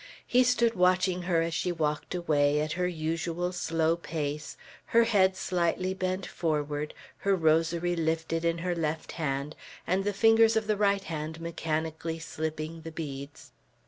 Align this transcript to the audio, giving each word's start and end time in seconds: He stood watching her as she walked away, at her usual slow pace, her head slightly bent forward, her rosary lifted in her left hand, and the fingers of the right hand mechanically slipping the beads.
He 0.25 0.43
stood 0.43 0.73
watching 0.73 1.21
her 1.29 1.43
as 1.43 1.53
she 1.53 1.71
walked 1.71 2.15
away, 2.15 2.59
at 2.59 2.71
her 2.71 2.87
usual 2.87 3.51
slow 3.51 3.95
pace, 3.95 4.57
her 4.85 5.03
head 5.03 5.37
slightly 5.37 5.93
bent 5.93 6.25
forward, 6.25 6.95
her 7.19 7.35
rosary 7.35 7.95
lifted 7.95 8.43
in 8.43 8.57
her 8.65 8.73
left 8.73 9.11
hand, 9.11 9.55
and 9.85 10.03
the 10.03 10.11
fingers 10.11 10.55
of 10.55 10.65
the 10.65 10.75
right 10.75 11.03
hand 11.03 11.39
mechanically 11.39 12.17
slipping 12.17 12.81
the 12.81 12.91
beads. 12.91 13.51